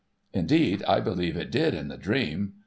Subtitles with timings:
[0.33, 2.53] Indeed, I believe it did in the dream.